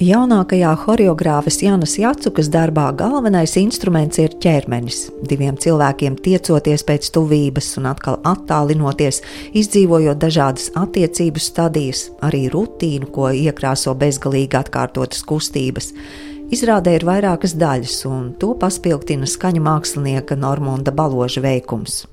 Jaunākajā 0.00 0.70
choreogrāfas 0.80 1.58
Jānas 1.60 1.98
Jacukas 2.00 2.46
darbā 2.48 2.86
galvenais 2.96 3.52
instruments 3.60 4.16
ir 4.22 4.32
ķermenis. 4.40 5.10
Diviem 5.28 5.58
cilvēkiem 5.60 6.14
tiecoties 6.24 6.86
pēc 6.88 7.10
tuvības 7.12 7.66
un 7.76 7.90
atkal 7.90 8.16
attālinoties, 8.24 9.18
izdzīvojot 9.60 10.16
dažādas 10.22 10.70
attiecību 10.80 11.42
stadijas, 11.44 12.06
arī 12.24 12.46
rutīnu, 12.48 13.10
ko 13.12 13.28
iekrāso 13.28 13.92
bezgalīgi 14.00 14.56
atkārtotas 14.62 15.20
kustības. 15.28 15.90
Izrādē 16.48 16.96
ir 16.96 17.04
vairākas 17.04 17.52
daļas, 17.60 17.98
un 18.08 18.32
to 18.40 18.54
paspilgtina 18.56 19.28
skaņu 19.28 19.60
mākslinieka 19.68 20.40
Normunda 20.40 20.96
Baloža 20.96 21.44
veikums. 21.44 22.06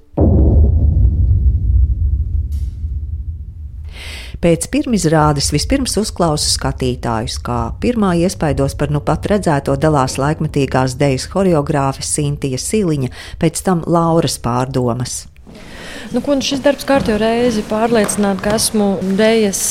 Pēc 4.38 4.68
pirmizrādes 4.70 5.48
vispirms 5.50 5.96
uzklausu 5.98 6.52
skatītājus, 6.52 7.40
kā 7.42 7.72
pirmā 7.82 8.12
iespaidos 8.22 8.76
par 8.78 8.92
nu 8.94 9.00
pat 9.02 9.26
redzēto 9.32 9.74
dalās 9.82 10.20
laikmetīgās 10.22 10.94
dejas 11.00 11.26
choreogrāfe 11.32 12.06
Sintija 12.06 12.60
Siliņa, 12.62 13.10
pēc 13.42 13.64
tam 13.66 13.82
Lauras 13.90 14.38
pārdomas. 14.44 15.24
Nu, 16.14 16.22
ko, 16.22 16.36
nu 16.38 16.46
šis 16.46 16.62
darbs 16.62 16.86
kārtībā 16.86 17.18
reizi 17.24 17.64
pārliecināja, 17.66 18.38
ka 18.44 18.54
esmu 18.60 18.92
dēļas 19.18 19.64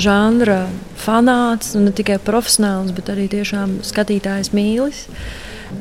žanra 0.00 0.62
fanāts, 1.02 1.74
nu, 1.76 1.84
ne 1.90 1.92
tikai 1.92 2.16
profesionāls, 2.24 2.94
bet 2.96 3.12
arī 3.12 3.28
tiešām 3.34 3.82
skatītājs 3.84 4.54
mīlis. 4.56 5.04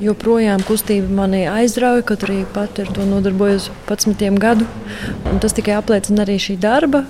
Joprojām 0.04 0.68
kustība 0.68 1.08
mani 1.16 1.46
aizrauja, 1.48 2.04
kaut 2.12 2.28
arī 2.28 2.42
pat 2.52 2.84
ar 2.84 2.92
to 2.92 3.08
nodarbojos 3.08 3.72
11 3.88 4.36
gadu. 4.44 4.68
Un 5.32 5.40
tas 5.40 5.56
tikai 5.56 5.80
apliecina 5.80 6.28
arī 6.28 6.36
šī 6.44 6.60
darba 6.60 7.06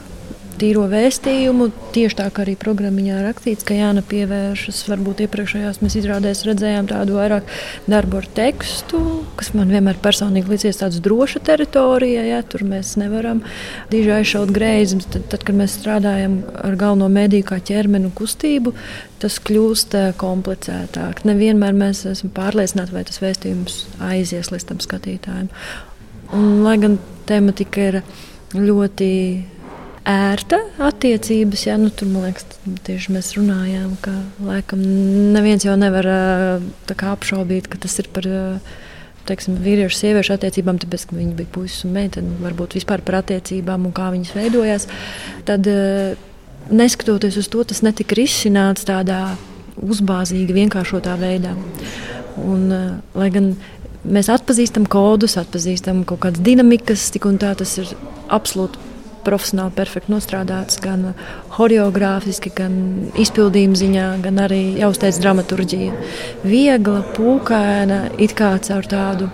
tīro 0.60 0.86
vēstījumu. 0.92 1.70
Tieši 1.96 2.18
tā 2.20 2.28
kā 2.34 2.44
arī 2.44 2.56
programmā 2.60 3.20
rakstīts, 3.26 3.66
ka 3.68 3.76
Jāna 3.78 4.04
pievēršas, 4.06 4.82
varbūt 4.90 5.24
iepriekšējās 5.26 5.82
mēs 5.84 5.98
izrādēs 6.00 6.44
redzējām 6.48 6.90
tādu 6.92 7.18
vairāk 7.20 7.48
darbu 7.92 8.22
ar 8.22 8.28
tekstu, 8.38 9.02
kas 9.40 9.54
man 9.58 9.72
vienmēr 9.74 10.00
personīgi 10.04 10.52
liekas 10.52 10.82
tāds 10.82 11.02
droša 11.04 11.44
teritorija. 11.52 12.26
Ja, 12.28 12.42
tur 12.44 12.66
mēs 12.68 12.96
nevaram 13.02 13.44
diži 13.92 14.14
aizšaut 14.18 14.52
greizi. 14.56 15.02
Tad, 15.12 15.28
tad, 15.32 15.46
kad 15.48 15.58
mēs 15.58 15.78
strādājam 15.80 16.42
ar 16.62 16.76
galveno 16.80 17.10
mediju 17.12 17.48
kā 17.52 17.62
ķermenu 17.72 18.12
kustību, 18.18 18.74
tas 19.22 19.38
kļūst 19.44 19.96
eh, 20.00 20.10
komplicētāk. 20.20 21.24
Nevienmēr 21.28 21.78
mēs 21.78 22.06
esam 22.10 22.34
pārliecināti, 22.36 22.96
vai 22.96 23.06
tas 23.08 23.22
vēstījums 23.24 23.86
aizies 24.12 24.52
līdz 24.54 24.68
tam 24.72 24.84
skatītājiem. 24.84 25.50
Un, 26.32 26.62
lai 26.66 26.78
gan 26.80 26.96
tematika 27.28 27.90
ir 27.90 27.98
ļoti 28.56 29.10
ērta 30.08 30.60
attiecības. 30.82 31.66
Jā, 31.68 31.78
nu, 31.82 31.92
tur 31.94 32.10
man 32.12 32.30
liekas, 32.30 32.46
tieši 32.88 33.16
mēs 33.16 33.34
runājām, 33.38 33.96
ka 34.04 34.14
laikam 34.46 34.82
neviens 35.36 35.66
jau 35.68 35.76
nevar 35.80 36.08
kā, 36.90 37.12
apšaubīt, 37.14 37.70
ka 37.72 37.82
tas 37.82 38.00
ir 38.02 38.12
par. 38.14 38.30
Teiksim, 39.22 39.54
vīriešu 39.62 39.94
un 39.94 40.00
sieviešu 40.00 40.32
attiecībām, 40.34 40.80
tāpēc, 40.82 41.04
ka 41.06 41.14
viņi 41.14 41.36
bija 41.38 41.50
puisis 41.54 41.84
un 41.86 41.92
meitene, 41.94 42.40
varbūt 42.42 42.74
vispār 42.80 43.04
par 43.06 43.20
attiecībām 43.20 43.84
un 43.86 43.94
kā 43.94 44.08
viņas 44.10 44.32
veidojās. 44.34 44.88
Tad, 45.46 45.70
neskatoties 46.74 47.38
uz 47.38 47.52
to, 47.54 47.62
tas 47.70 47.84
netika 47.86 48.18
risināts 48.18 48.88
tādā 48.90 49.20
uzbāzīgi, 49.78 50.58
vienkāršotā 50.58 51.14
veidā. 51.22 51.54
Un, 52.42 52.66
lai 53.14 53.30
gan 53.34 53.54
mēs 54.02 54.32
atpazīstam 54.34 54.90
kodus, 54.90 55.38
atpazīstam 55.38 56.02
kaut 56.10 56.24
kādas 56.26 56.42
dinamikas, 56.42 57.12
tik 57.14 57.30
un 57.30 57.38
tā 57.42 57.54
tas 57.62 57.78
ir 57.78 57.94
absolūti 58.34 58.91
profesionāli 59.26 59.74
perfekti 59.78 60.14
nostrādāts, 60.14 60.80
gan 60.82 61.12
choreogrāfiski, 61.56 62.52
gan 62.56 62.76
izpildījuma 63.22 63.80
ziņā, 63.80 64.08
gan 64.26 64.42
arī 64.48 64.62
jāuzteic 64.82 65.22
dramaturģija. 65.22 65.94
Viegla, 66.48 67.06
pūkaina, 67.16 68.04
it 68.22 68.36
kā 68.38 68.56
caur 68.68 68.90
tādu, 68.90 69.32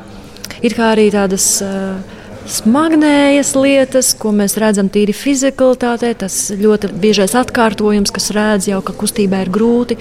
it 0.62 0.78
kā 0.78 0.94
arī 0.96 1.10
tādas. 1.16 1.50
Uh, 1.66 2.16
Smagnējas 2.48 3.50
lietas, 3.60 4.14
ko 4.16 4.30
mēs 4.32 4.54
redzam 4.62 4.88
tīri 4.88 5.12
fizikalitātē, 5.12 6.14
tas 6.22 6.38
ļoti 6.56 6.94
biežais 6.96 7.34
atkārtojums, 7.36 8.14
kas 8.16 8.30
redz 8.32 8.70
jau, 8.70 8.80
ka 8.88 8.96
kustībā 8.96 9.42
ir 9.44 9.52
grūti, 9.52 9.98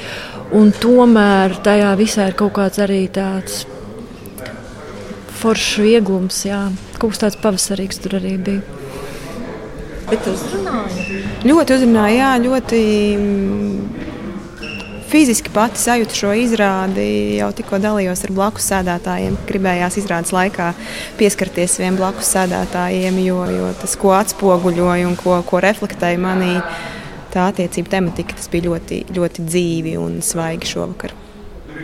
un 0.55 0.71
tomēr 0.71 1.57
tajā 1.67 1.91
visā 1.99 2.29
ir 2.31 2.39
kaut 2.39 2.55
kāds 2.61 2.79
arī 2.85 3.01
tāds 3.11 3.65
foršs 5.41 5.83
vieglums, 5.83 6.45
jā, 6.47 6.61
kaut 7.01 7.17
kas 7.17 7.25
tāds 7.25 7.41
pavasarīgs 7.43 8.01
tur 8.05 8.21
arī 8.21 8.37
bija. 8.39 8.86
Bet 10.07 10.27
uzrunāja? 10.31 11.23
Ļoti 11.47 11.75
uzrunāja, 11.75 12.17
jā, 12.21 12.31
ļoti 12.45 12.81
mm, 13.19 14.05
fiziski 15.11 15.51
pati 15.55 15.81
sajūtu 15.83 16.19
šo 16.21 16.31
izrādi. 16.39 17.07
Jau 17.41 17.49
tikko 17.57 17.81
dalījos 17.83 18.23
ar 18.27 18.35
blakus 18.37 18.69
sēdētājiem. 18.71 19.39
Gribējās 19.49 19.99
izrādes 20.03 20.35
laikā 20.37 20.73
pieskarties 21.19 21.79
vienam 21.81 21.99
blakus 21.99 22.31
sēdētājiem, 22.37 23.19
jo, 23.27 23.41
jo 23.51 23.73
tas, 23.81 23.97
ko 23.99 24.15
atspoguļoja 24.19 25.11
un 25.11 25.19
ko, 25.19 25.41
ko 25.49 25.63
reflektēja 25.65 26.23
manī, 26.23 26.55
tā 27.35 27.51
attiecība 27.51 27.97
tematika, 27.99 28.39
tas 28.39 28.51
bija 28.53 28.71
ļoti, 28.71 29.03
ļoti 29.17 29.47
dzīvi 29.51 29.97
un 30.01 30.21
svaigi 30.25 30.71
šovakar. 30.71 31.17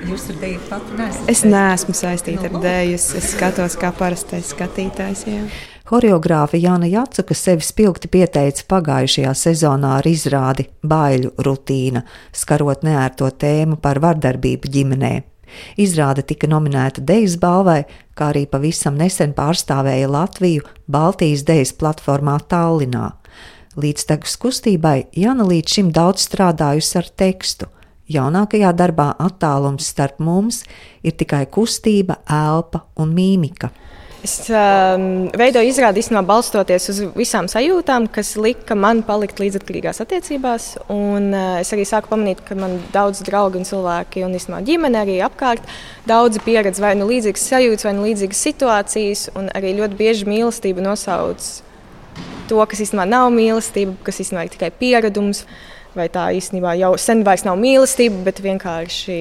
Jūs 0.07 0.31
ar 0.33 0.39
dēļu 0.41 0.63
pati 0.71 0.97
neesat? 0.99 1.27
Es 1.31 1.43
neesmu 1.47 1.95
saistīta 1.95 2.49
ar 2.49 2.57
dēļu. 2.63 2.97
Es, 2.97 3.11
es 3.19 3.35
skatos 3.35 3.77
kā 3.79 3.91
parastais 3.95 4.55
skatītājs. 4.55 5.27
Jā. 5.29 5.45
Horeogrāfa 5.93 6.57
Jāna 6.57 6.87
Jacaka 6.89 7.35
sevi 7.37 7.61
spilgti 7.67 8.09
pieteica 8.09 8.65
pagājušajā 8.65 9.33
sezonā 9.37 9.91
ar 9.99 10.07
izrādi 10.09 10.65
Baiļu 10.89 11.35
rutīna, 11.45 12.01
skarot 12.33 12.81
neērto 12.87 13.29
tēmu 13.29 13.77
par 13.77 14.01
vardarbību 14.01 14.71
ģimenē. 14.73 15.11
Izrāde 15.77 16.25
tika 16.25 16.49
nominēta 16.49 17.05
Dejas 17.05 17.37
balvai, 17.37 17.83
kā 18.17 18.31
arī 18.33 18.47
pavisam 18.49 18.97
nesen 18.97 19.37
pārstāvēja 19.37 20.09
Latviju 20.09 20.65
Baltijas 20.89 21.45
Dejas 21.45 21.75
platformā 21.77 22.39
Tallinā. 22.49 23.11
Līdztekus 23.77 24.41
kustībai 24.41 25.11
Jana 25.13 25.45
līdz 25.45 25.77
šim 25.77 25.93
daudz 25.93 26.25
strādājusi 26.25 27.03
ar 27.03 27.13
tekstu. 27.21 27.69
Jaunākajā 28.09 28.73
darbā 28.81 29.13
attālums 29.21 29.93
starp 29.93 30.25
mums 30.25 30.65
ir 31.05 31.21
tikai 31.21 31.45
kustība, 31.53 32.23
elpa 32.25 32.87
un 32.97 33.13
mīmika. 33.13 33.75
Es 34.23 34.37
um, 34.55 35.27
veidoju 35.35 35.67
izrādi 35.67 35.99
īstenībā 35.99 36.23
balstoties 36.29 36.85
uz 36.93 37.01
visām 37.19 37.49
sajūtām, 37.51 38.05
kas 38.15 38.37
lika 38.39 38.77
man 38.79 39.01
palikt 39.03 39.41
līdzatkarīgās 39.43 39.99
attiecībās. 40.05 40.67
Un, 40.95 41.33
uh, 41.35 41.57
es 41.59 41.73
arī 41.75 41.83
sāku 41.89 42.13
pamanīt, 42.13 42.45
ka 42.47 42.55
man 42.55 42.77
daudz 42.95 43.25
draugu 43.27 43.59
un 43.59 43.67
cilvēki, 43.67 44.23
un 44.23 44.37
īstenībā 44.39 44.63
ģimene 44.69 45.03
arī 45.03 45.19
apkārt, 45.27 45.67
daudzi 46.07 46.45
pieredz 46.47 46.79
vai 46.85 46.95
nu 47.01 47.11
līdzīgas 47.11 47.49
sajūtas, 47.51 47.89
vai 47.89 47.97
nu 47.99 48.07
līdzīgas 48.07 48.47
situācijas, 48.47 49.27
un 49.35 49.51
arī 49.59 49.75
ļoti 49.81 49.99
bieži 49.99 50.31
mīlestība 50.31 50.87
nosauc 50.87 51.51
to, 52.47 52.63
kas 52.69 52.83
īstenībā 52.85 53.09
nav 53.09 53.31
mīlestība, 53.35 53.97
kas 54.07 54.23
īstenībā 54.23 54.47
ir 54.47 54.55
tikai 54.55 54.71
pieredums, 54.77 55.43
vai 55.97 56.07
tā 56.13 56.31
īstenībā 56.37 56.77
jau 56.81 56.95
sen 57.01 57.25
vairs 57.27 57.43
nav 57.49 57.59
mīlestība, 57.61 58.23
bet 58.29 58.39
vienkārši 58.45 59.19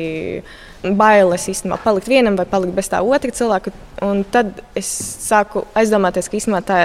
bailes 0.84 1.46
īstenībā 1.52 1.78
palikt 1.84 2.10
vienam 2.10 2.38
vai 2.40 2.48
palikt 2.50 2.76
bez 2.78 2.90
tā 2.92 3.02
otra 3.06 3.34
cilvēka. 3.36 3.74
Un 4.08 4.24
tad 4.34 4.64
es 4.78 4.90
sāku 5.28 5.66
aizdomāties, 5.78 6.30
ka 6.30 6.40
īstenībā 6.40 6.62
tā. 6.66 6.82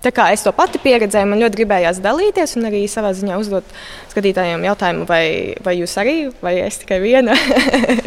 Tā 0.00 0.08
kā 0.16 0.30
es 0.32 0.40
to 0.40 0.48
pati 0.56 0.78
pieredzēju, 0.80 1.28
man 1.28 1.42
ļoti 1.42 1.58
gribējās 1.58 1.98
dalīties 2.00 2.54
un 2.56 2.70
arī 2.70 2.86
savā 2.88 3.10
ziņā 3.12 3.34
uzdot 3.36 3.74
skatītājiem 4.08 4.62
jautājumu, 4.64 5.04
vai, 5.04 5.24
vai 5.60 5.74
jūs 5.76 5.92
arī, 6.00 6.14
vai 6.40 6.54
es 6.62 6.78
tikai 6.80 7.02
viena. 7.02 7.34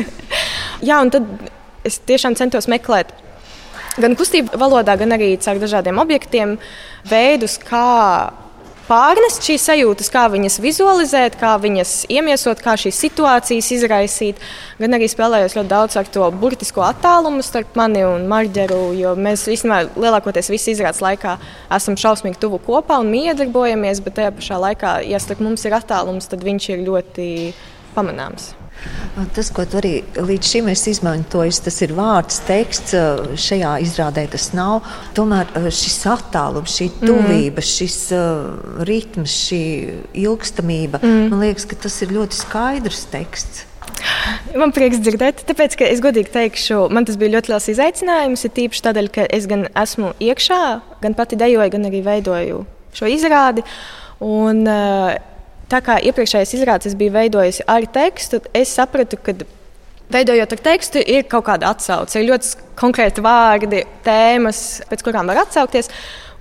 Jā, 0.88 0.98
un 0.98 1.14
tad 1.14 1.30
es 1.86 2.00
tiešām 2.02 2.34
centos 2.40 2.66
meklēt 2.72 3.14
gan 4.02 4.18
kustību 4.18 4.58
valodā, 4.58 4.96
gan 4.98 5.14
arī 5.14 5.36
caur 5.38 5.62
dažādiem 5.62 6.02
objektiem 6.02 6.56
veidus, 7.10 7.60
kā 7.62 7.86
pārnest 8.88 9.46
šīs 9.46 9.66
sajūtas, 9.70 10.10
kā 10.14 10.26
viņas 10.34 10.60
vizualizēt, 10.64 11.38
kā 11.40 11.54
viņas 11.62 11.94
iemiesot, 12.14 12.62
kā 12.64 12.76
šīs 12.80 13.00
situācijas 13.06 13.70
izraisīt. 13.78 14.42
Gan 14.82 14.98
arī 14.98 15.10
spēlējos 15.12 15.58
ļoti 15.58 15.72
daudz 15.72 16.00
ar 16.00 16.10
to 16.14 16.30
burtisko 16.40 16.86
attālumu 16.86 17.44
starp 17.46 17.78
mani 17.80 18.04
un 18.08 18.28
Marģeru, 18.32 18.82
jo 19.00 19.14
mēs 19.20 19.46
īstenībā 19.52 19.94
lielākoties 19.94 20.52
visu 20.54 20.74
izrādes 20.74 21.04
laikā 21.04 21.38
esam 21.74 22.00
šausmīgi 22.00 22.42
tuvu 22.42 22.62
kopā 22.64 23.00
un 23.04 23.14
miedarbojamies, 23.14 24.04
bet 24.04 24.20
tajā 24.20 24.34
pašā 24.40 24.60
laikā, 24.68 24.98
ja 25.10 25.22
starp 25.22 25.44
mums 25.44 25.66
ir 25.68 25.78
attālums, 25.80 26.30
tad 26.32 26.44
viņš 26.46 26.74
ir 26.74 26.86
ļoti 26.90 27.30
pamanāms. 27.96 28.54
Tas, 29.36 29.52
ko 29.54 29.66
tu 29.70 29.78
arī 29.78 29.92
līdz 30.18 30.50
šim 30.50 30.70
esi 30.72 30.90
izmantojis, 30.96 31.60
tas 31.66 31.76
ir 31.86 31.94
vārds, 31.98 32.40
teksts. 32.48 32.96
Šajā 33.44 33.76
izrādē 33.86 34.26
tas 34.34 34.50
nav. 34.58 34.88
Tomēr 35.18 35.52
šis 35.70 36.00
attālums, 36.10 36.74
šī 36.80 36.90
mm. 36.90 37.04
tuvība, 37.04 37.62
mm. 37.62 37.68
šis 37.70 37.98
uh, 38.18 38.82
ritms, 38.90 39.36
šī 39.50 39.62
ilgstamība, 40.24 41.04
mm. 41.04 41.30
man 41.30 41.46
liekas, 41.46 41.68
ka 41.70 41.78
tas 41.86 42.00
ir 42.02 42.16
ļoti 42.16 42.42
skaidrs 42.42 43.06
teksts. 43.14 43.68
Man 44.58 44.74
prieks 44.76 45.00
dzirdēt, 45.04 45.44
tāpēc, 45.48 45.76
ka 45.80 45.88
es 45.88 46.02
godīgi 46.04 46.32
teikšu, 46.34 46.88
man 46.94 47.06
tas 47.08 47.18
bija 47.20 47.36
ļoti 47.36 47.54
liels 47.54 47.70
izaicinājums. 47.74 48.46
Ir 48.48 48.54
tīpaši 48.58 48.86
tādēļ, 48.88 49.12
ka 49.14 49.28
es 49.38 49.46
gan 49.50 49.68
esmu 49.80 50.14
iekšā, 50.24 50.64
gan 51.04 51.16
pati 51.18 51.40
dejoju, 51.40 51.74
gan 51.76 51.88
arī 51.90 52.02
veidoju 52.06 52.64
šo 52.98 53.10
izrādi. 53.10 53.64
Un, 54.24 54.66
uh, 54.68 55.14
tā 55.74 55.82
kā 55.86 55.98
iepriekšējais 56.06 56.56
izrādes 56.60 56.98
bija 56.98 57.18
veidojis 57.18 57.64
ar 57.70 57.86
tekstu, 57.90 58.42
es 58.54 58.74
sapratu, 58.78 59.18
ka 59.18 59.36
veidojot 60.14 60.54
ar 60.54 60.62
tekstu, 60.68 61.02
ir 61.02 61.26
kaut 61.30 61.48
kāda 61.48 61.72
atsauce. 61.74 62.20
Ir 62.20 62.30
ļoti 62.30 62.68
konkrēti 62.80 63.24
vārdi, 63.26 63.84
tēmas, 64.06 64.84
pēc 64.90 65.06
kurām 65.06 65.32
var 65.32 65.44
atsaukties. 65.46 65.90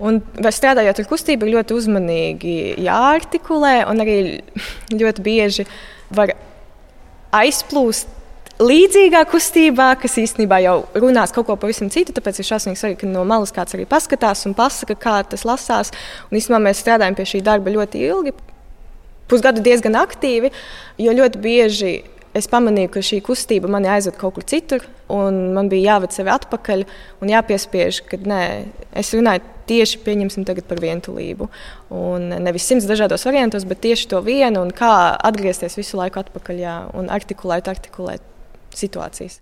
Un 0.03 0.19
strādājot 0.43 0.99
ar 0.99 1.09
kustību, 1.09 1.47
ir 1.47 1.59
ļoti 1.59 1.77
uzmanīgi 1.79 2.57
jāartikulē, 2.83 3.77
un 3.91 4.03
arī 4.03 4.17
ļoti 5.01 5.25
bieži 5.25 5.69
var 6.13 6.35
aizplūst 7.33 8.19
līdzīgā 8.63 9.23
kustībā, 9.31 9.89
kas 9.99 10.19
īstenībā 10.21 10.59
jau 10.63 10.75
runās 10.99 11.33
kaut 11.35 11.49
ko 11.49 11.57
pavisam 11.59 11.89
citu. 11.91 12.15
Tāpēc 12.15 12.43
ir 12.43 12.49
šausmīgi 12.51 12.79
svarīgi, 12.79 13.01
ka 13.05 13.11
no 13.11 13.25
malas 13.27 13.55
kāds 13.55 13.79
arī 13.79 13.87
paskatās 13.89 14.45
un 14.51 14.57
pasaka, 14.59 14.99
kā 14.99 15.21
tas 15.27 15.47
lasās. 15.49 15.95
Un 16.29 16.39
īstenībā 16.39 16.61
mēs 16.67 16.83
strādājam 16.85 17.17
pie 17.19 17.29
šī 17.33 17.43
darba 17.47 17.73
ļoti 17.75 18.03
ilgi, 18.11 18.35
pusgadu 19.33 19.65
diezgan 19.65 19.97
aktīvi, 19.99 20.53
jo 21.01 21.17
ļoti 21.17 21.41
bieži 21.43 21.95
es 22.37 22.49
pamanīju, 22.49 22.91
ka 22.95 23.03
šī 23.05 23.21
kustība 23.25 23.71
mani 23.71 23.91
aizved 23.93 24.17
kaut 24.21 24.37
kur 24.37 24.47
citur, 24.49 24.85
un 25.13 25.53
man 25.57 25.69
bija 25.73 25.95
jāved 25.97 26.15
sevi 26.15 26.33
atpakaļ 26.33 26.85
un 27.23 27.33
jāpiespiež, 27.33 28.03
ka 28.09 28.21
nē, 28.21 28.43
es 29.03 29.13
runāju 29.13 29.45
tieši 29.69 30.01
par 30.69 30.81
vientulību. 30.83 31.49
Un 31.95 32.33
nevis 32.45 32.67
simts 32.69 32.89
dažādos 32.89 33.27
variantos, 33.29 33.69
bet 33.69 33.83
tieši 33.85 34.09
to 34.13 34.23
vienu, 34.25 34.65
un 34.65 34.73
kā 34.75 34.93
atgriezties 35.21 35.79
visu 35.79 36.01
laiku 36.01 36.23
atpakaļ 36.25 36.65
jā, 36.65 36.79
un 36.97 37.13
artikulēt, 37.13 37.69
artikulēt 37.69 38.25
situācijas. 38.77 39.41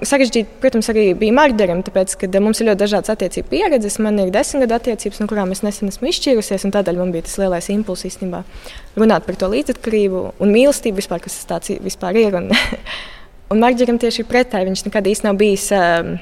Sarežģīti, 0.00 0.56
protams, 0.62 0.88
arī 0.88 1.10
bija 1.18 1.34
Marģeram, 1.36 1.82
tāpēc, 1.84 2.14
ka 2.22 2.40
mums 2.40 2.62
ir 2.62 2.70
ļoti 2.70 2.80
dažādas 2.80 3.12
attiecību 3.12 3.50
pieredzes. 3.50 3.98
Man 4.00 4.16
ir 4.22 4.30
desmit 4.32 4.64
gadu 4.64 4.78
attiecības, 4.78 5.20
no 5.20 5.28
kurām 5.28 5.52
es 5.52 5.60
nesen 5.66 5.92
esmu 5.92 6.08
izšķīrusies, 6.08 6.64
un 6.64 6.72
tādēļ 6.72 7.00
man 7.02 7.12
bija 7.12 7.26
tas 7.26 7.36
lielais 7.42 7.68
impulss 7.74 8.08
īstenībā 8.08 8.40
runāt 8.96 9.26
par 9.26 9.36
to 9.36 9.50
līdzatkarību 9.52 10.22
un 10.40 10.54
mīlestību 10.54 11.02
vispār, 11.02 11.20
kas 11.24 11.36
tas 11.44 11.68
vispār 11.84 12.16
ir. 12.16 12.38
Un, 12.40 12.48
un 13.52 13.60
Marģeram 13.60 14.00
tieši 14.00 14.24
pretēji 14.30 14.70
viņš 14.70 14.86
nekad 14.88 15.12
īsti 15.12 15.28
nav 15.28 15.40
bijis. 15.40 15.68
Um, 15.76 16.16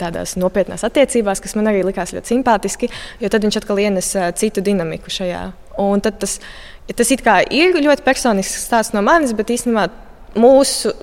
tādās 0.00 0.32
nopietnās 0.40 0.80
attiecībās, 0.86 1.42
kas 1.44 1.52
man 1.58 1.68
arī 1.68 1.82
likās 1.84 2.14
ļoti 2.16 2.32
simpātiski, 2.32 2.88
jo 3.20 3.28
tad 3.28 3.44
viņš 3.44 3.58
atkal 3.60 3.82
ienes 3.82 4.06
uh, 4.16 4.30
citu 4.32 4.62
dinamiku 4.64 5.12
šajā. 5.12 5.42
Un 5.84 6.00
tas, 6.00 6.38
tas 6.88 7.12
ir 7.12 7.76
ļoti 7.84 8.06
personisks 8.06 8.64
stāsts 8.64 8.96
no 8.96 9.04
manis, 9.04 9.36
bet 9.36 9.52
īstenībā 9.52 9.90
mūsu 10.40 10.94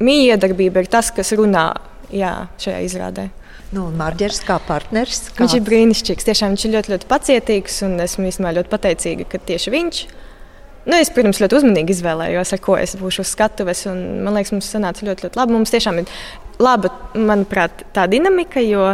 miedarbība 0.00 0.82
ir 0.82 0.90
tas, 0.92 1.10
kas 1.14 1.34
runā 1.36 1.72
jā, 2.12 2.32
šajā 2.62 2.80
izrādē. 2.86 3.28
Nu, 3.72 3.86
Marģers 3.96 4.42
kā 4.44 4.58
partneris. 4.66 5.30
Kāds? 5.30 5.38
Viņš 5.40 5.54
ir 5.56 5.62
brīnišķīgs. 5.64 6.26
Tiešām 6.28 6.52
viņš 6.52 6.64
ir 6.66 6.74
ļoti, 6.74 6.92
ļoti 6.92 7.08
pacietīgs 7.08 7.78
un 7.86 7.96
esmu 8.04 8.26
īstenībā 8.28 8.52
ļoti 8.58 8.72
pateicīga, 8.72 9.28
ka 9.32 9.40
tieši 9.48 9.72
viņš. 9.72 10.00
Nu, 10.82 10.98
es, 10.98 11.12
protams, 11.14 11.40
ļoti 11.40 11.56
uzmanīgi 11.60 11.94
izvēlējos, 11.94 12.52
ar 12.52 12.60
ko 12.60 12.76
es 12.76 12.92
būšu 13.00 13.24
uz 13.24 13.32
skatuves. 13.32 13.86
Man 13.88 14.34
liekas, 14.36 14.52
mums 14.52 14.68
sanāca 14.68 15.06
ļoti, 15.06 15.28
ļoti 15.28 15.40
labi. 15.40 15.56
Mums 15.56 15.72
tiešām 15.72 16.02
ir 16.02 16.12
laba, 16.60 16.90
manuprāt, 17.16 17.86
tā 17.96 18.04
dinamika, 18.10 18.60
jo 18.60 18.92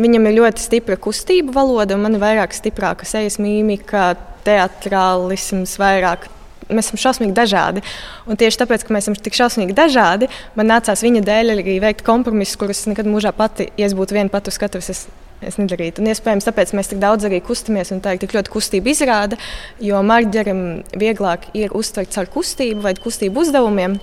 viņam 0.00 0.26
ir 0.26 0.38
ļoti 0.40 0.64
stipra 0.64 0.98
kustība 0.98 1.54
valoda, 1.54 1.94
un 1.94 2.06
man 2.06 2.16
ir 2.16 2.24
vairāk 2.24 2.56
stiprāka 2.56 3.06
sejas 3.06 3.38
mīmika, 3.42 4.14
teatrālisms, 4.46 5.76
vairāk 5.78 6.26
mēs 6.74 6.90
esam 6.90 7.00
šausmīgi 7.04 7.34
dažādi. 7.36 7.82
Un 8.26 8.38
tieši 8.40 8.62
tāpēc, 8.62 8.84
ka 8.86 8.94
mēs 8.96 9.06
esam 9.08 9.16
tik 9.18 9.36
šausmīgi 9.38 9.76
dažādi, 9.76 10.30
man 10.58 10.70
nācās 10.70 11.04
viņa 11.04 11.24
dēļ 11.26 11.54
arī 11.56 11.78
veikt 11.82 12.04
kompromisus, 12.06 12.58
kurus 12.60 12.84
nekad 12.90 13.08
mūžā 13.10 13.32
pati, 13.36 13.70
ja 13.80 13.88
es 13.88 13.96
būtu 13.98 14.16
viena 14.16 14.32
pati 14.32 14.52
uz 14.52 14.58
skatuves, 14.58 14.90
es, 14.92 15.06
es 15.44 15.58
nedarītu. 15.60 16.02
Un 16.02 16.10
iespējams, 16.12 16.48
tāpēc 16.48 16.74
mēs 16.76 16.92
tik 16.92 17.02
daudz 17.02 17.28
arī 17.28 17.42
kustamies, 17.44 17.92
un 17.94 18.02
tā 18.04 18.14
ir 18.16 18.22
tik 18.22 18.36
ļoti 18.36 18.52
kustība 18.52 18.92
izrāda, 18.92 19.40
jo 19.82 20.02
Marģeram 20.06 20.62
vieglāk 21.00 21.50
ir 21.58 21.74
uztvert 21.76 22.12
caur 22.14 22.30
kustību 22.32 22.86
vai 22.86 22.94
kustību 22.98 23.44
uzdevumiem. 23.46 23.98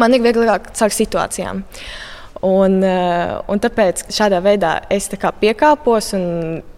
Man 0.00 0.16
ir 0.16 0.24
vieglāk 0.24 0.72
caur 0.74 0.90
situācijām. 0.90 1.62
Un, 2.44 2.82
eh, 2.84 3.30
un 3.48 3.60
tāpēc 3.62 4.02
šādā 4.12 4.40
veidā 4.44 4.74
es 4.92 5.08
piekāpos 5.40 6.10
un 6.18 6.24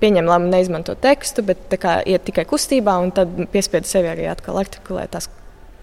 pieņemu 0.01 0.31
lēmumu 0.31 0.53
neizmantot 0.53 1.01
tekstu, 1.03 1.43
bet 1.43 1.67
iet 2.07 2.25
tikai 2.29 2.45
kustībā, 2.47 2.95
un 3.03 3.11
tad 3.11 3.33
piespiedu 3.51 3.89
sevi 3.91 4.13
arī 4.13 4.29
atkal 4.31 4.61
artikulēt 4.63 5.11
tās, 5.17 5.29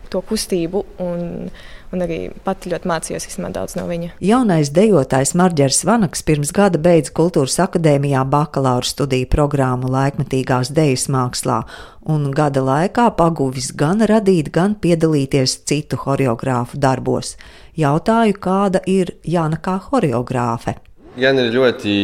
to 0.10 0.22
kustību. 0.22 0.86
Un, 1.04 1.50
un 1.94 2.04
arī 2.06 2.20
pati 2.46 2.72
ļoti 2.74 2.90
mācījos 2.90 3.28
īstenībā 3.30 3.52
daudz 3.56 3.76
no 3.78 3.86
viņa. 3.90 4.14
Jaunais 4.24 4.72
dejotājs 4.74 5.34
Marģers 5.38 5.84
Vanaks 5.88 6.24
pirms 6.26 6.54
gada 6.56 6.82
beidza 6.82 7.14
Kultūras 7.16 7.60
akadēmijā 7.64 8.24
bakalaura 8.30 8.88
studiju 8.88 9.30
programmu 9.32 9.92
laikmetīgās 9.94 10.74
dejas 10.74 11.08
mākslā, 11.14 11.62
un 12.10 12.32
gada 12.36 12.64
laikā 12.66 13.10
paguvis 13.18 13.72
gan 13.78 14.04
radīt, 14.10 14.52
gan 14.54 14.76
piedalīties 14.76 15.60
citu 15.70 16.02
horeogrāfu 16.06 16.80
darbos. 16.82 17.36
Jautāju, 17.80 18.38
kāda 18.42 18.84
ir 18.90 19.16
Jāna 19.26 19.58
kā 19.62 19.80
horeogrāfe? 19.90 20.76
Jāna 21.18 21.46
ir 21.46 21.54
ļoti 21.54 21.98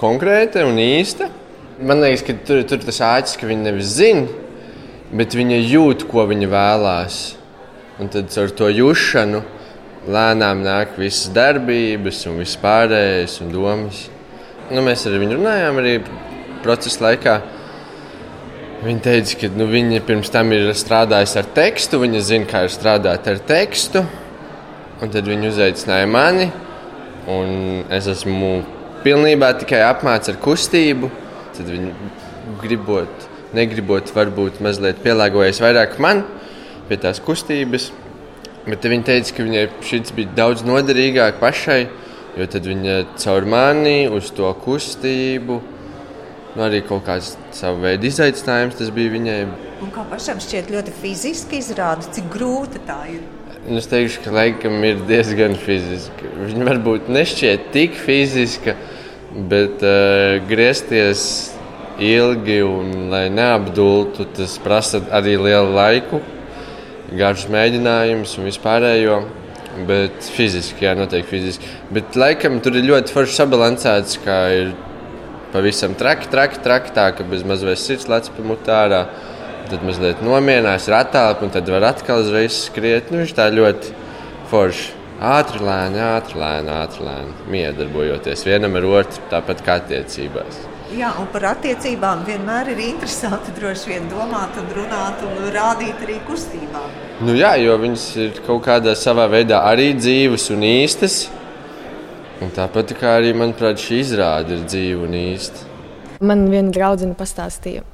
konkrēta 0.00 0.64
un 0.68 0.80
īsta. 0.80 1.28
Man 1.80 2.02
liekas, 2.02 2.24
ka 2.26 2.36
tur 2.44 2.60
ir 2.60 2.68
tas 2.68 3.00
āķis, 3.04 3.38
ka 3.40 3.48
viņa 3.48 3.70
nevis 3.70 3.94
zina, 3.96 4.26
bet 5.16 5.36
viņa 5.36 5.60
jūt, 5.64 6.04
ko 6.10 6.26
viņa 6.28 6.48
vēlās. 6.52 7.20
Un 8.00 8.08
tad 8.08 8.32
ar 8.40 8.48
to 8.56 8.70
jušanu 8.72 9.42
lēnām 10.08 10.62
nāk 10.64 10.94
visas 10.96 11.28
darbības 11.36 12.22
un 12.30 12.38
viss 12.40 12.56
pārējais 12.62 13.34
un 13.44 13.50
domas. 13.52 14.06
Nu, 14.70 14.80
mēs 14.86 15.04
ar 15.04 15.18
viņu 15.20 15.36
runājām 15.36 15.80
arī 15.82 15.92
procesa 16.64 17.04
laikā. 17.04 17.34
Viņa 18.86 19.04
teica, 19.04 19.36
ka 19.42 19.52
nu, 19.52 19.68
viņa 19.68 20.00
pirms 20.08 20.32
tam 20.32 20.54
ir 20.56 20.72
strādājusi 20.72 21.38
ar 21.42 21.52
tekstu, 21.60 22.00
viņa 22.00 22.24
zina, 22.24 22.48
kā 22.48 22.64
ir 22.64 22.72
strādāt 22.72 23.28
ar 23.28 23.44
tekstu. 23.44 24.06
Un 25.04 25.12
tad 25.12 25.28
viņa 25.28 25.52
uzaicināja 25.52 26.08
mani, 26.08 26.48
un 27.28 27.84
es 27.92 28.08
esmu 28.08 28.62
pilnībā 29.04 29.52
tikai 29.60 29.84
apmācīts 29.90 30.32
ar 30.32 30.40
kustību. 30.40 31.12
Tad 31.58 31.68
viņa 31.68 31.92
gribot, 32.64 33.30
negribot, 33.52 34.08
varbūt 34.16 34.64
mazliet 34.64 35.04
pielāgojas 35.04 35.60
vairāk 35.60 36.00
man 36.00 36.24
pie 36.90 36.98
tās 36.98 37.22
kustības. 37.22 37.90
Bet 38.66 38.84
viņa 38.84 39.06
teica, 39.06 39.34
ka 39.36 39.46
viņai 39.46 39.66
šis 39.86 40.14
bija 40.16 40.36
daudz 40.36 40.64
noderīgāk 40.68 41.38
pašai, 41.40 41.80
jo 42.36 42.46
tad 42.50 42.66
viņa 42.68 42.96
caur 43.22 43.46
mani 43.48 44.04
uz 44.12 44.28
to 44.36 44.50
kustību. 44.64 45.60
Nu, 46.50 46.64
arī 46.66 46.82
kaut 46.82 47.04
kāds 47.06 47.36
savu 47.54 47.84
veidu 47.84 48.08
izaicinājums 48.10 48.76
tas 48.76 48.90
bija 48.92 49.12
viņai. 49.14 49.36
Un 49.80 49.92
kā 49.94 50.02
pašam 50.10 50.42
šķiet 50.42 50.72
ļoti 50.74 50.94
fiziski 50.98 51.60
izrādīt, 51.62 52.10
cik 52.18 52.26
grūti 52.34 52.82
tā 52.88 52.98
ir. 53.12 53.22
Es 53.78 53.86
teikšu, 53.88 54.24
ka 54.24 54.34
laikam 54.34 54.82
ir 54.84 55.00
diezgan 55.08 55.54
fiziski. 55.62 56.28
Viņa 56.42 56.66
varbūt 56.66 57.08
nešķiet 57.12 57.70
tik 57.72 57.94
fiziska, 57.96 58.74
bet 59.48 59.84
uh, 59.86 60.40
griezties 60.50 61.22
ilgi 62.02 62.60
un 62.66 63.08
lai 63.12 63.28
neapdultu, 63.32 64.26
tas 64.36 64.58
prasa 64.64 65.00
arī 65.16 65.36
lielu 65.38 65.72
laiku 65.76 66.20
garus 67.18 67.46
mēģinājumus 67.50 68.36
un 68.38 68.48
vispārējo. 68.50 69.20
Bet 69.86 70.26
fiziski, 70.34 70.84
jā, 70.84 70.96
noteikti 70.98 71.30
fiziski. 71.30 71.68
Bet 71.94 72.16
laikam 72.18 72.58
tur 72.62 72.74
ir 72.76 72.88
ļoti 72.88 73.14
forši 73.14 73.36
sabalansēts, 73.38 74.18
kā 74.24 74.38
ir 74.56 74.72
pavisam 75.54 75.94
traki, 75.98 76.26
traki, 76.32 76.58
traki 76.64 76.94
tā, 76.96 77.06
ka 77.14 77.26
bez 77.30 77.46
mazliet 77.46 77.78
sirds 77.80 78.10
lec 78.10 78.28
pa 78.34 78.46
mutārā. 78.46 79.04
Tad 79.70 79.84
mazliet 79.86 80.24
nomierinās, 80.26 80.88
ir 80.90 80.98
attālināts, 80.98 81.46
un 81.46 81.54
tad 81.54 81.70
var 81.70 81.86
atkal 81.92 82.24
uzreiz 82.24 82.64
skriet. 82.66 83.12
Nu, 83.14 83.22
viņš 83.22 83.36
tā 83.38 83.46
ļoti 83.54 83.94
forši. 84.50 84.99
Ātri, 85.20 85.58
lēni, 85.60 85.98
ātri, 86.00 86.38
lēni, 86.40 86.70
ātri, 86.72 87.02
lēni. 87.04 87.34
Miedarbojoties 87.52 88.44
vienam 88.48 88.78
ar 88.78 88.86
otru, 88.88 89.24
tāpat 89.28 89.58
kā 89.66 89.74
attiecībās. 89.82 90.62
Jā, 90.96 91.10
un 91.20 91.28
par 91.34 91.44
attiecībām 91.50 92.22
vienmēr 92.24 92.70
ir 92.72 92.80
interesanti 92.86 93.52
droši 93.58 93.92
vien 93.92 94.08
domāt, 94.08 94.56
un 94.56 94.72
runāt 94.78 95.20
un 95.28 95.50
rādīt 95.52 96.00
arī 96.06 96.16
kustībā. 96.24 96.86
Nu 97.20 97.36
jā, 97.36 97.52
jo 97.60 97.76
viņas 97.82 98.06
ir 98.24 98.40
kaut 98.46 98.64
kādā 98.64 98.96
savā 98.96 99.28
veidā 99.28 99.60
arī 99.68 99.90
dzīves 99.98 100.48
un 100.56 100.64
īstas. 100.64 101.20
Un 102.40 102.56
tāpat 102.56 102.96
kā 102.96 103.18
arī, 103.20 103.34
manuprāt, 103.36 103.76
šī 103.76 104.00
izrāde 104.00 104.56
ir 104.56 104.64
dzīva 104.64 105.04
un 105.04 105.20
īsta. 105.20 105.68
Man 106.24 106.48
viena 106.48 106.72
draudzene 106.72 107.12
pastāstīja 107.20 107.84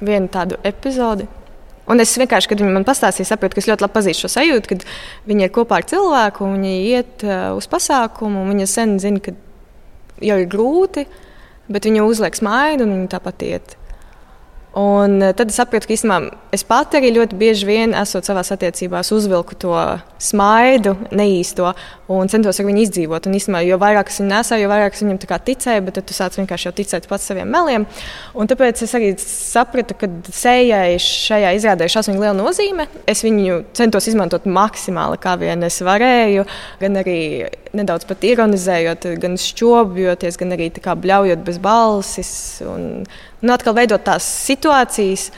vienu 0.00 0.30
tādu 0.30 0.62
epizodi. 0.62 1.26
Un 1.90 2.02
es 2.02 2.12
vienkārši, 2.20 2.52
kad 2.52 2.60
viņi 2.62 2.74
man 2.76 2.86
pastāstīja, 2.86 3.32
sapratu, 3.32 3.56
ka 3.56 3.64
es 3.64 3.70
ļoti 3.70 3.82
labi 3.82 3.96
pazīstu 3.96 4.26
šo 4.26 4.34
sajūtu, 4.36 4.70
kad 4.74 4.84
viņi 5.26 5.46
ir 5.46 5.54
kopā 5.54 5.80
ar 5.80 5.88
cilvēku, 5.90 6.46
viņi 6.54 6.76
iet 6.92 7.24
uh, 7.26 7.50
uz 7.58 7.66
pasākumu, 7.70 8.44
un 8.44 8.54
viņi 8.54 8.68
sen 8.70 8.94
zina, 9.02 9.22
ka 9.24 9.34
jau 10.22 10.38
ir 10.38 10.48
grūti 10.52 11.06
bet 11.70 11.86
viņa 11.86 12.06
uzliek 12.06 12.36
smaidu 12.36 12.86
un 12.86 12.96
viņa 12.96 13.12
tāpat 13.14 13.46
iet. 13.46 13.76
Un 14.78 15.18
eh, 15.18 15.32
tad 15.34 15.50
es 15.50 15.58
sapratu, 15.58 15.88
ka 15.88 15.96
īstenībā 15.96 16.36
es 16.54 16.62
pati 16.66 17.00
arī 17.00 17.10
ļoti 17.16 17.38
bieži 17.38 17.66
vien, 17.66 17.94
esot 17.98 18.26
savā 18.26 18.44
attiecībās, 18.46 19.10
uzvilku 19.14 19.58
to 19.58 19.74
smaidu, 20.22 20.94
neīsto 21.10 21.72
un 22.10 22.30
centos 22.30 22.58
ar 22.58 22.66
viņu 22.66 22.82
izdzīvot. 22.84 23.28
Un 23.28 23.36
īstenībā, 23.38 23.62
jo 23.66 23.78
vairāk 23.80 24.10
es 24.10 24.18
viņu 24.20 24.30
nesēju, 24.32 24.64
jo 24.64 24.70
vairāk 24.72 24.96
es 24.96 25.02
viņam 25.04 25.20
ticēju, 25.50 25.84
bet 25.86 26.00
tu 26.06 26.16
sāc 26.16 26.38
vienkārši 26.40 26.72
ticēt 26.80 27.06
pats 27.10 27.28
saviem 27.30 27.50
meliem. 27.50 27.86
Un 28.34 28.50
tāpēc 28.50 28.82
es 28.86 28.94
arī 28.98 29.12
sapratu, 29.22 29.94
ka 29.98 30.08
sējai 30.34 30.98
šajā 31.04 31.52
izrādē 31.58 31.86
ir 31.86 31.94
šausmīgi 31.94 32.22
liela 32.24 32.36
nozīme. 32.38 32.88
Es 33.10 33.22
viņu 33.26 33.60
centos 33.78 34.10
izmantot 34.10 34.48
maksimāli, 34.50 35.20
kā 35.22 35.36
vien 35.40 35.62
es 35.66 35.78
varēju, 35.86 36.46
gan 36.82 37.00
arī 37.02 37.20
nedaudz 37.76 38.08
pat 38.08 38.26
ironizējot, 38.26 39.06
gan 39.22 39.38
šķobjoties, 39.38 40.40
gan 40.40 40.56
arī 40.56 40.70
bļaujot 40.74 41.46
bez 41.46 41.62
balsis. 41.62 42.34
Un, 42.66 43.06
un 43.42 43.54
atkal 43.54 43.76
veidot 43.78 44.02
tās 44.06 44.26
situācijas. 44.50 45.30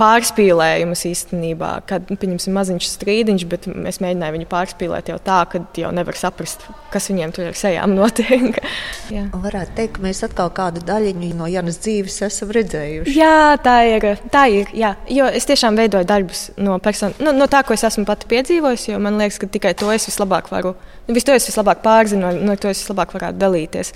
Pārspīlējumus 0.00 1.02
īstenībā, 1.10 1.70
kad 1.88 2.08
nu, 2.08 2.16
pieņemsim 2.20 2.54
maziņš 2.56 2.86
strīdiņš, 2.88 3.42
bet 3.50 3.66
es 3.90 3.98
mēģināju 4.00 4.36
viņu 4.38 4.46
pārspīlēt 4.48 5.10
jau 5.12 5.18
tā, 5.20 5.42
ka 5.52 5.60
jau 5.76 5.90
nevar 5.92 6.16
saprast, 6.16 6.64
kas 6.94 7.10
viņiem 7.10 7.34
tur 7.36 7.50
ar 7.50 7.58
sejām 7.58 7.92
notiek. 7.98 8.56
Varētu 9.44 9.76
teikt, 9.76 9.98
ka 9.98 10.04
mēs 10.06 10.22
atkal 10.24 10.48
kādu 10.56 10.80
daļiņu 10.88 11.30
no 11.36 11.50
Janas 11.52 11.82
dzīves 11.84 12.16
esam 12.30 12.54
redzējuši. 12.56 13.16
Jā, 13.18 13.60
tā 13.60 13.76
ir. 13.90 14.08
Tā 14.32 14.46
ir 14.48 14.72
jā. 14.76 14.94
Jo 15.12 15.28
es 15.28 15.48
tiešām 15.50 15.76
veidoju 15.76 16.08
darbus 16.08 16.48
no, 16.56 16.80
person... 16.80 17.12
no, 17.20 17.36
no 17.36 17.50
tā, 17.52 17.60
ko 17.66 17.76
es 17.76 17.84
esmu 17.84 18.08
pati 18.08 18.30
piedzīvojusi, 18.32 18.94
jo 18.94 19.04
man 19.04 19.20
liekas, 19.20 19.40
ka 19.42 19.52
tikai 19.52 19.76
to 19.76 19.92
es 19.92 20.08
vislabāk 20.08 20.48
varu, 20.52 20.74
nu, 21.06 21.16
visu 21.16 21.28
to 21.28 21.36
es 21.36 21.52
vislabāk 21.52 21.84
pārzinu, 21.84 22.32
no 22.40 22.56
to 22.56 22.72
es 22.72 22.80
vislabāk 22.80 23.12
varētu 23.20 23.40
dalīties. 23.40 23.92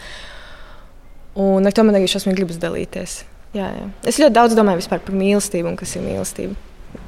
Un 1.41 1.65
ar 1.65 1.75
to 1.75 1.83
man 1.87 1.97
arī 1.97 2.11
šausmīgi 2.13 2.43
gribas 2.43 2.61
dalīties. 2.63 3.23
Jā, 3.55 3.69
jā. 3.71 3.91
Es 4.03 4.19
ļoti 4.19 4.35
daudz 4.35 4.57
domāju 4.59 4.89
par 4.91 5.15
mīlestību 5.15 5.71
un 5.71 5.77
kas 5.79 5.95
ir 5.95 6.03
mīlestība 6.03 6.57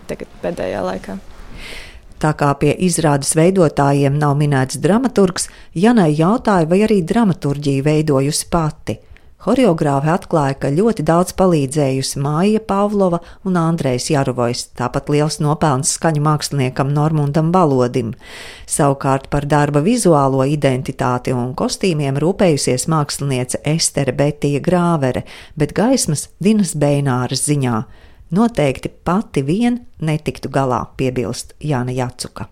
tagad 0.07 0.31
pēdējā 0.43 0.83
laikā. 0.87 1.17
Tā 2.23 2.31
kā 2.39 2.49
pie 2.61 2.73
izrādes 2.87 3.35
veidotājiem 3.37 4.15
nav 4.17 4.39
minēts 4.41 4.79
dramaturgs, 4.81 5.51
Janai 5.77 6.15
jautāja, 6.17 6.69
vai 6.71 6.81
arī 6.87 7.03
dramaturģiju 7.05 7.85
veidojusi 7.85 8.49
pati. 8.53 8.97
Horeogrāfi 9.45 10.09
atklāja, 10.09 10.55
ka 10.63 10.71
ļoti 10.73 11.05
daudz 11.07 11.35
palīdzējusi 11.37 12.23
Māja 12.25 12.63
Pavlova 12.65 13.21
un 13.45 13.59
Andrejs 13.61 14.09
Jarovojs, 14.09 14.63
tāpat 14.81 15.11
liels 15.13 15.37
nopelns 15.45 15.93
skaņu 15.99 16.23
māksliniekam 16.25 16.89
Normundam 16.97 17.53
Balodim. 17.53 18.15
Savukārt 18.65 19.29
par 19.31 19.45
darba 19.45 19.85
vizuālo 19.85 20.41
identitāti 20.49 21.37
un 21.37 21.53
kostīmiem 21.59 22.17
rūpējusies 22.25 22.89
māksliniece 22.89 23.61
Estere 23.77 24.17
Betija 24.17 24.65
Grāvere, 24.65 25.27
bet 25.55 25.77
gaismas 25.77 26.31
Dinas 26.41 26.73
Bēnāras 26.73 27.45
ziņā. 27.47 27.85
Noteikti 28.33 28.91
pati 29.05 29.45
vien 29.47 29.83
netiktu 30.01 30.51
galā, 30.51 30.87
piebilst 30.97 31.55
Jāna 31.61 31.93
Jacuka. 31.95 32.49